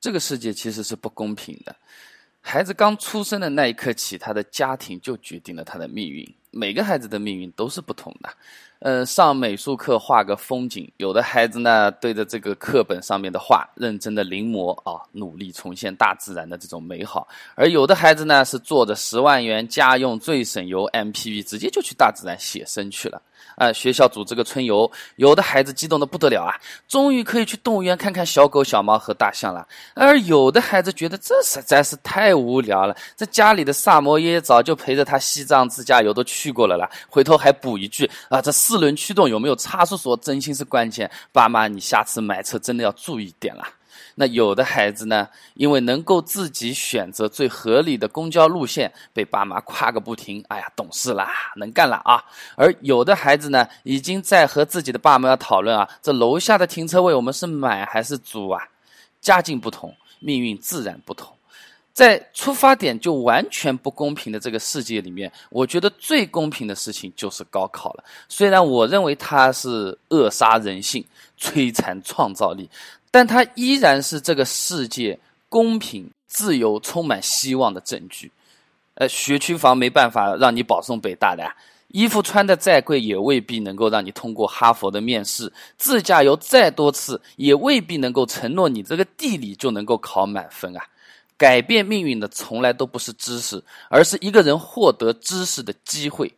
[0.00, 1.76] 这个世界其实是不公平的。
[2.40, 6.26] 孩子刚出生的那一刻起，他的家庭就决定了他的命运。
[6.50, 8.32] 每个孩子的命运都是不同的。
[8.80, 23.20] 嗯，上美术课画个风景，有的孩子呢对着这个课本上面的画认真的临摹啊，努力重现大自然的这种美好；而有的孩子呢是坐着十万元家用最省油 MPV，直接就去大自然写生去了。
[23.56, 26.56] 啊，学校组织个春游，有的孩子激动的不得了啊，
[26.88, 41.10] 终于可以去动物园看看小狗、小猫和大象了；而有的孩子觉得这实在是太无聊了，在家里的萨摩耶早就陪着他西藏自驾游都去过了啦，回头还补一句啊，这四轮驱动有没有差速锁，真心是关键。
[41.32, 43.68] 爸妈，你下次买车真的要注意点啦。
[44.14, 50.40] 那有的孩子呢，因为能够自己选择最合理的公交路线，被爸妈夸个不停。
[50.46, 52.22] 哎呀，懂事啦，能干了啊！
[52.54, 58.62] 而有的孩子呢，已经在和自己的爸妈讨论啊，这楼下的停车位我们是买还是租啊？
[59.20, 61.36] 家境不同，命运自然不同。
[61.92, 68.04] 在出发点就完全不公平的这个世界里面，我觉得最公平的事情就是高考了。
[68.28, 71.04] 虽然我认为它是扼杀人性、
[71.38, 72.68] 摧残创造力。
[73.12, 75.18] 但它依然是这个世界
[75.48, 78.30] 公平、自由、充满希望的证据。
[78.94, 81.44] 呃，学区房没办法让你保送北大的，
[81.88, 90.84] 衣服穿的再贵也未必能够让你通过哈佛的面试，自驾游再多次也未必能够承诺你这个地理就能够考满分啊！
[91.40, 96.30] 改变命运的从来都不是知识，而是一个人获得知识的机会。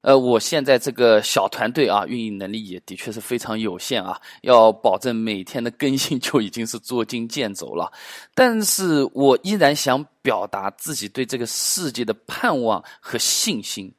[0.00, 7.92] 呃，我现在这个小团队啊，运营能力也的确是非常有限啊，要保证每天的更新就已经是捉襟见肘了。
[8.34, 13.92] 但是我依然想表达自己对这个世界的盼望和信心。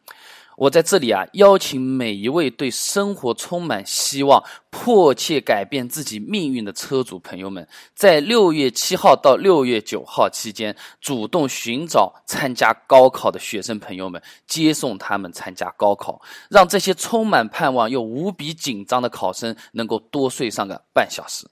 [0.60, 7.66] 我在这里啊，邀请每一位对生活充满希望、迫切改变自己命运的车主朋友们，
[7.96, 21.48] 在六月七号到六月九号期间，主动寻找参加高考的学生朋友们，接送他们参加高考，让这些充满盼望又无比紧张的考生能够多睡上个半小时。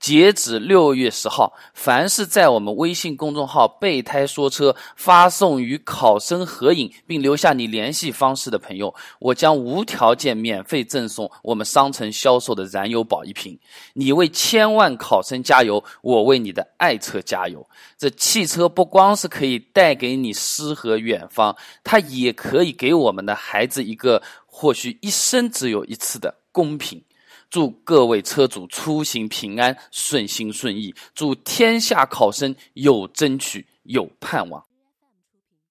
[0.00, 13.58] 截止六月十号，凡是在我们微信公众号“备胎说车”发送与考生合影并留下你联系方式的朋友，我将无条件免费赠送我们商城销售的燃油宝一瓶。
[13.92, 17.68] 你为千万考生加油，我为你的爱车加油。
[17.98, 27.02] 这汽车不光是可以带给你诗和远方，它也可以给我们的孩子一个或许一生只有一次的公平。
[27.50, 30.94] 祝各位车主出行平安、顺心顺意。
[31.14, 34.67] 祝天下考生有争取、有盼望。